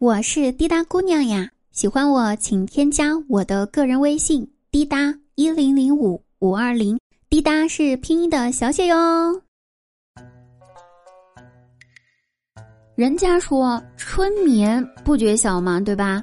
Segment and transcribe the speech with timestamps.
[0.00, 6.96] 我是滴答姑娘呀，喜欢我请添加我的个人微信滴答一零零五五二零，
[7.28, 8.96] 滴答是拼音的小写哟。
[12.94, 16.22] 人家说春眠不觉晓嘛，对吧？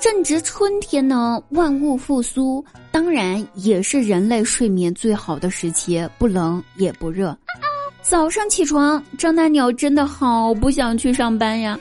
[0.00, 7.36] 正值春天呢，万物复苏，当然也是人类睡眠最好的时期，不冷也不热。
[8.00, 11.78] 早上起床，张大鸟真的好不想去上班呀，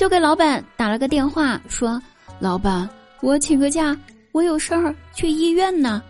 [0.00, 2.00] 就给老板打了个电话，说
[2.40, 2.88] ：“老板，
[3.20, 3.94] 我请个假，
[4.32, 6.02] 我有事儿去医院呢。”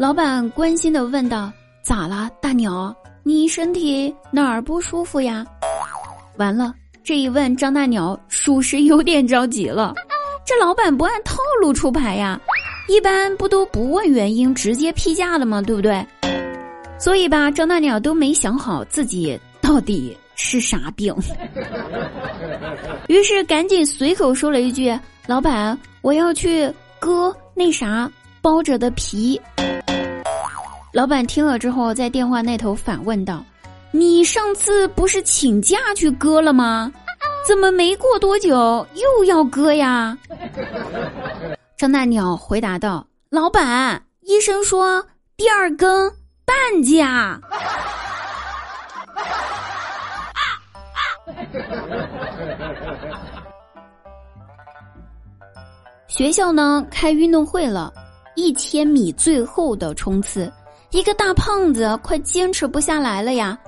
[0.00, 1.52] 老板关心的问道
[1.84, 2.96] ：“咋了，大鸟？
[3.22, 5.44] 你身体哪儿不舒服呀？”
[6.38, 6.72] 完了，
[7.04, 9.92] 这一问，张大鸟属实有点着急了。
[10.46, 12.40] 这老板不按套路出牌呀，
[12.88, 15.60] 一般不都不问原因直接批假的吗？
[15.60, 16.02] 对不对？
[16.98, 21.14] 所以吧，张大鸟都没想好自己到底是啥病，
[23.08, 29.40] 于是赶紧随口说了一句：“老板，我要去割那啥包着的皮。”
[30.92, 33.44] 老板听了之后，在电话那头反问道
[33.90, 36.92] ：“你上次不是请假去割了吗？
[37.48, 40.16] 怎么没过多久又要割呀？”
[41.76, 45.04] 张大鸟回答道：“老板，医生说
[45.36, 46.12] 第二根。”
[46.46, 47.40] 半价。
[56.08, 57.92] 学校呢开运动会了，
[58.34, 60.50] 一千米最后的冲刺，
[60.90, 63.58] 一个大胖子快坚持不下来了呀！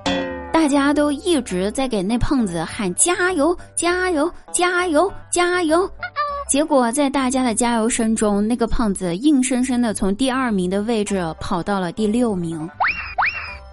[0.51, 5.89] 大家都一直在给那胖子喊加油、加油、加油、加油。
[6.49, 12.67] 结果在大家的加油声中，那个胖子硬生生的从第二名的位置跑到了第六名。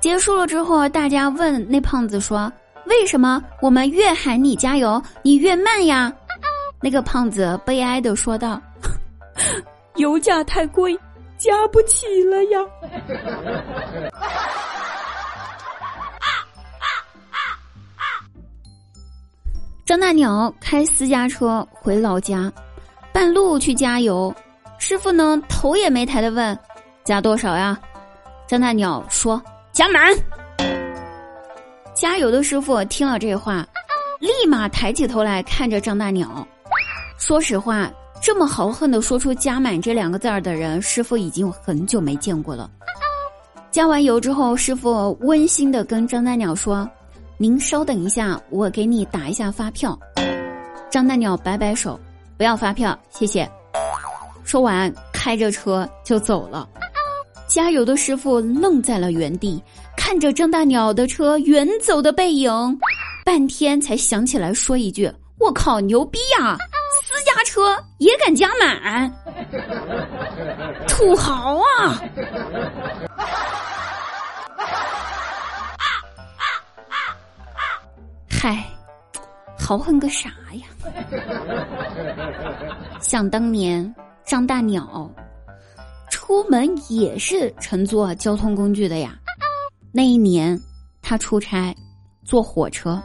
[0.01, 2.53] 结束了之后，大家问那胖子说
[2.87, 6.13] ：“为什么我们越喊你加油，你越慢呀？”
[6.83, 8.61] 那个胖子悲哀的说道
[9.97, 10.99] ：“油价太贵，
[11.39, 12.61] 加不起了呀。”
[19.85, 22.53] 张大鸟开私家车回老家。
[23.13, 24.35] 半路去加油，
[24.79, 26.59] 师傅呢头也没抬的问
[27.03, 27.79] ：“加多少呀？”
[28.47, 29.43] 张大鸟说
[29.73, 30.15] ：“加满。”
[31.97, 33.67] 加油的师傅听了这话，
[34.21, 36.47] 立马抬起头来看着张大鸟。
[37.17, 37.91] 说实话，
[38.21, 42.71] 这么豪横的说出“加满”这两个字儿的人，师傅已经很久没见过了。
[43.71, 46.87] 加完油之后，师傅温馨的跟张大鸟说
[47.39, 49.99] ：“您稍等一下，我给你打一下发票。”
[50.93, 51.99] 张大鸟摆摆手。
[52.37, 53.51] 不要发票，谢谢。
[54.45, 56.69] 说完，开着车就走了。
[57.49, 59.63] 加油的师傅愣在了原地，
[60.07, 62.49] 看着张大鸟的车远走的背影，
[63.25, 66.57] 半天才想起来说一句：“我靠，牛逼呀！
[67.03, 69.13] 私家车也敢加满，
[70.87, 72.01] 土豪啊！”
[78.31, 78.65] 嗨。
[79.59, 80.67] 豪横个啥呀！
[83.01, 83.93] 想当年，
[84.25, 85.11] 张大鸟
[86.13, 89.19] 出门也是乘坐交通工具的呀。
[89.97, 90.61] 那一年，
[91.01, 91.75] 他出差
[92.23, 93.03] 坐火车，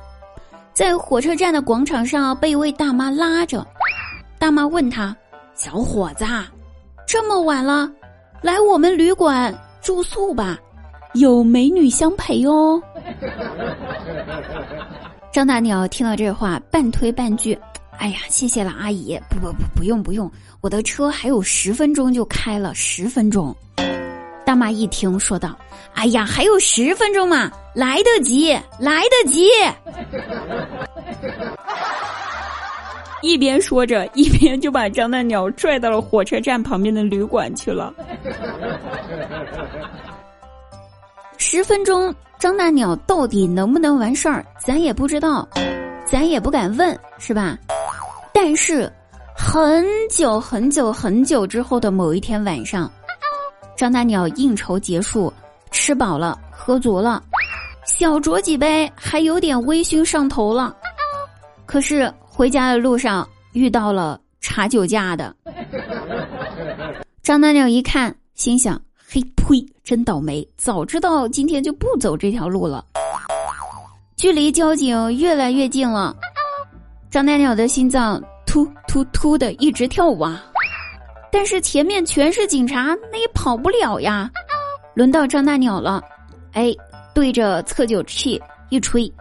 [0.74, 3.66] 在火车站的广场上被一位大妈拉着。
[4.38, 5.16] 大妈问他
[5.56, 6.26] ：“小伙子，
[7.08, 7.90] 这么晚了，
[8.42, 10.60] 来我们旅馆住宿吧，
[11.14, 12.84] 有美女相陪哦。”
[15.32, 17.58] 张大鸟听到这话，半推半拒
[18.00, 20.30] ：“哎呀，谢谢了，阿姨，不不不，不用不用，
[20.60, 23.56] 我的车还有十分钟就开了，十分钟。”
[24.52, 25.58] 大妈一听，说道
[25.96, 29.50] ：“哎呀，还有十分钟嘛，来得及，来得及。
[33.24, 37.94] ”一边说着，一边就把张大鸟拽到了火车站旁边的旅馆去了。
[41.38, 42.14] 十分钟。
[42.38, 45.48] 张大鸟到底能不能完事儿，咱也不知道，
[46.06, 47.58] 咱也不敢问，是吧？
[48.34, 48.92] 但是，
[49.34, 52.92] 很久很久很久之后的某一天晚上，
[53.82, 55.34] 张大鸟应酬结束，
[55.72, 57.24] 吃饱了，喝足了，
[57.84, 60.78] 小酌几杯，还有点微醺上头了。
[61.66, 65.36] 可是回家的路上遇到了查酒驾的，
[67.24, 68.80] 张大鸟一看，心想。
[69.14, 69.66] 嘿呸！
[69.84, 72.86] 真倒霉，早知道今天就不走这条路了。
[74.16, 76.16] 距离交警越来越近了，
[77.10, 80.46] 张大鸟的心脏突突突的一直跳啊！
[81.32, 84.30] 但是前面全是警察，那也跑不了呀。
[84.94, 86.04] 轮到张大鸟了，
[86.54, 86.74] 哎，
[87.16, 89.12] 对着测酒器一吹，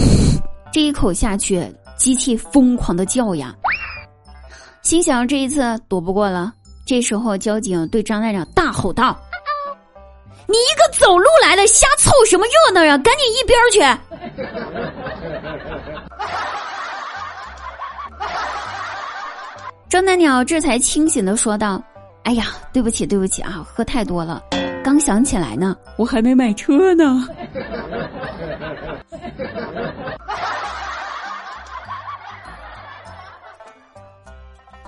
[0.72, 1.62] 这一口下去，
[1.96, 3.54] 机器疯狂的叫呀，
[4.82, 6.52] 心想这一次躲不过了。
[6.86, 9.18] 这时候交警对张大鸟大吼道
[10.46, 12.96] ：“你一个走路来的，瞎凑什么热闹呀？
[12.98, 13.80] 赶紧一边去！”
[19.94, 21.80] 张大鸟这才清醒的说道
[22.26, 24.42] ：“哎呀，对不起，对不起啊，喝太多了，
[24.82, 27.04] 刚想起来呢，我还没买车呢。”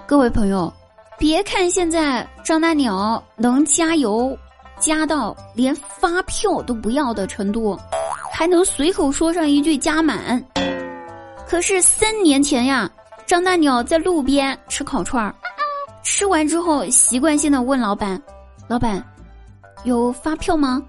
[0.09, 0.75] 各位朋友，
[1.17, 4.37] 别看现在张大鸟能加油
[4.81, 7.79] 加到连发票都不要的程度，
[8.35, 10.45] 还能随口说上一句加满，
[11.47, 12.91] 可是三年前呀，
[13.27, 15.35] 张大鸟在路边吃烤串儿，
[16.05, 18.21] 吃完之后习惯性的问老板
[18.69, 19.05] ：“老板，
[19.83, 20.81] 有发票吗？”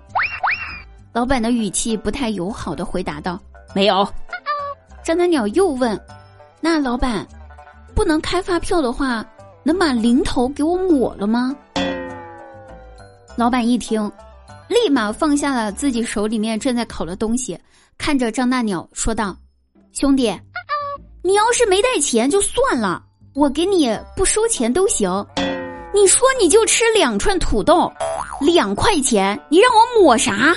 [1.12, 3.40] 老板的语气不太友好的回答道
[3.74, 4.08] ：“没有。”
[5.04, 6.00] 张大鸟又问
[6.62, 7.28] ：“那老板？”
[7.96, 9.26] 不能开发票的话，
[9.64, 11.56] 能把零头给我抹了吗？
[13.36, 14.12] 老板一听，
[14.68, 17.60] 立马放下了自己手里面正在烤的东西，
[17.98, 19.36] 看着张大鸟说道
[19.92, 20.32] ：“兄弟，
[21.28, 23.04] 你要是没带钱就算了，
[23.36, 25.12] 我给你不收钱都行。
[25.94, 27.92] 你说你就吃两串土豆，
[28.40, 30.56] 两块钱，你让我抹啥？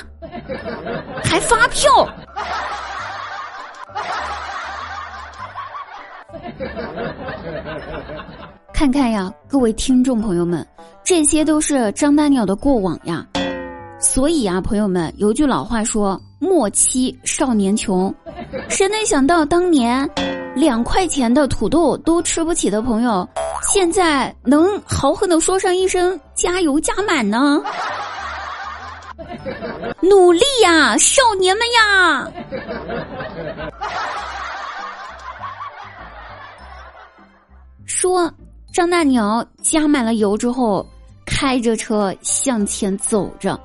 [1.24, 1.90] 还发票？”
[8.72, 10.64] 看看呀，各位听众朋友们，
[11.02, 13.26] 这些都是张大鸟的过往呀。
[13.98, 18.14] 所以啊，朋友们，有句老话说：“莫欺少年穷。”
[18.70, 20.08] 谁能想到当年
[20.54, 23.26] 两块钱的土豆都吃不起的朋友，
[23.72, 27.62] 现在能豪横的说上一声“加油加满”呢？
[30.00, 32.30] 努力呀，少年们呀！
[37.86, 38.32] 说
[38.72, 40.84] 张大鸟加满了油之后，
[41.26, 43.58] 开着车向前走着，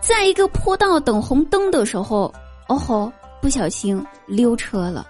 [0.00, 2.32] 在一个坡道等红灯的时候，
[2.68, 3.12] 哦吼，
[3.42, 5.04] 不小心溜车了，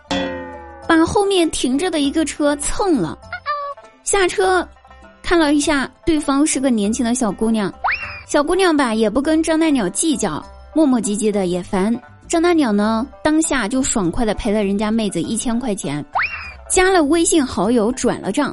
[0.87, 3.19] 把后面停着的一个车蹭了。
[4.03, 4.67] 下车
[5.23, 7.73] 看了一下，对方是个年轻的小姑娘，
[8.27, 10.45] 小姑娘吧也不跟张大鸟计较，
[10.75, 11.95] 磨磨唧唧的也烦。
[12.29, 16.05] 张大鸟呢，当下就爽快的赔了人家妹子一千块钱。
[16.71, 18.53] 加了微信好友，转了账，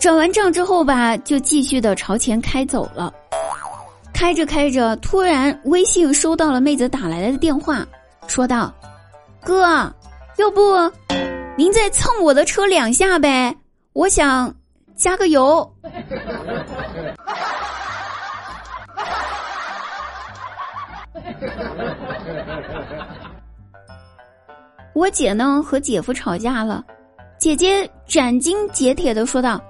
[0.00, 3.12] 转完账之后吧，就继续的朝前开走了。
[4.12, 7.86] 开着开着，突然微信收到了妹子打来的电话，
[8.26, 8.72] 说道
[9.44, 9.92] ：“哥，
[10.36, 10.60] 要不
[11.56, 13.56] 您再蹭我的车两下呗？
[13.92, 14.54] 我想
[14.96, 15.70] 加个油。”
[24.94, 26.84] 我姐呢和姐夫吵架了，
[27.38, 29.60] 姐姐斩钉截铁的说道：“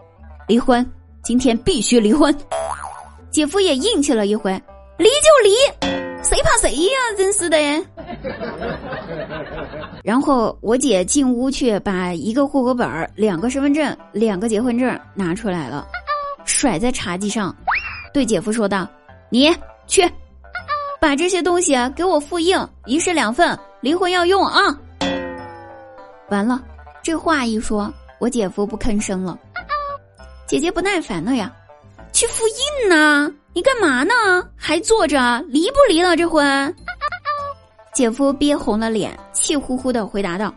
[0.46, 0.86] 离婚，
[1.22, 2.34] 今天必须离婚。”
[3.30, 4.52] 姐夫也硬气了一回
[4.98, 5.54] ：“离就离，
[6.22, 6.98] 谁怕谁呀？
[7.16, 7.56] 真是的！”
[10.02, 15.86] 然后我姐进屋去，把一个户口本、两个身份证、两个结婚证拿出来了，
[16.44, 17.54] 甩在茶几上，
[18.12, 18.88] 对姐夫说道
[19.30, 19.54] ：“你
[19.86, 20.10] 去，
[21.00, 22.56] 把这些东西给我复印，
[22.86, 24.60] 一式两份，离婚要用啊！”
[26.30, 26.62] 完了，
[27.02, 29.38] 这话一说，我姐夫不吭声了。
[30.46, 31.50] 姐姐不耐烦了呀，
[32.12, 33.32] 去复印呢？
[33.54, 34.12] 你干嘛呢？
[34.56, 35.42] 还坐着？
[35.48, 36.76] 离不离了这婚？
[37.94, 40.52] 姐夫憋红了脸，气呼呼的回答道：“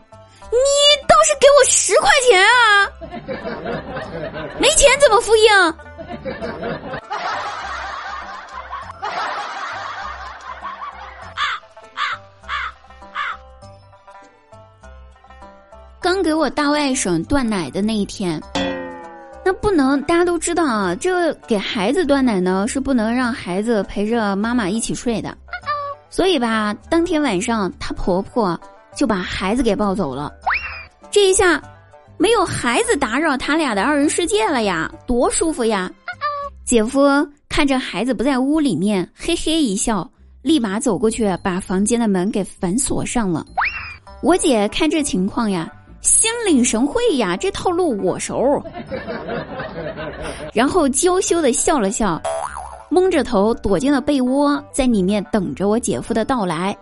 [0.50, 0.58] 你
[1.06, 2.90] 倒是给我十块钱啊！
[4.58, 5.48] 没钱怎么复印？”
[16.00, 18.42] 刚给我大外甥断奶的那一天，
[19.44, 25.36] 那不能，大家都知道啊，这给孩子断奶呢是不能让孩子陪着妈妈一起睡的，
[26.10, 28.58] 所以吧，当天晚上她婆婆
[28.94, 30.32] 就把孩子给抱走了，
[31.10, 31.62] 这一下
[32.16, 35.90] 没有孩子打扰他俩的二人世界了呀，多舒服呀！
[36.64, 37.00] 姐夫
[37.48, 40.10] 看着孩子不在屋里面，嘿嘿一笑，
[40.42, 43.44] 立马走过去把房间的门给反锁上了。
[44.22, 45.70] 我姐看这情况呀。
[46.00, 48.62] 心领神会呀，这套路我熟。
[50.54, 52.22] 然后娇羞的笑了笑，
[53.00, 56.76] 蒙着头躲进了被窝，在里面等着我姐夫的到来。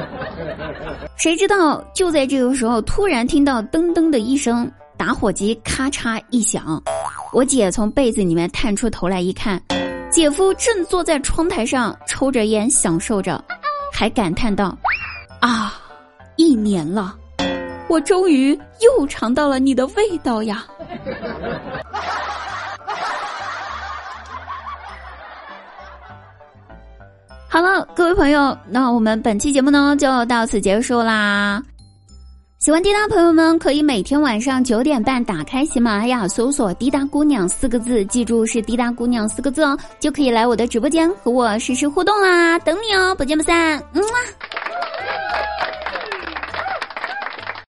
[1.16, 6.82] 谁知道就在这个时候，突然听到噔噔的一声，打火机咔嚓一响，
[7.32, 9.58] 我姐从被子里面探出头来一看，
[10.10, 13.42] 姐夫正坐在窗台上抽着烟享受着，
[13.90, 14.76] 还感叹道
[15.40, 15.72] ：“啊，
[16.36, 17.16] 一年了。”
[17.88, 20.64] 我终于又尝到了你的味道呀！
[27.60, 31.62] 好了，各位朋友，那我们本期节目呢就到此结束啦。
[32.58, 42.58] 喜欢滴答朋友们，可以每天晚上九点半打开喜马拉雅，搜索“滴答姑娘”四个字，记住是“滴答姑娘”四个字哦，就可以来我的直播间和我实时互动啦！
[42.60, 44.49] 等你哦，不见不散，嗯啊。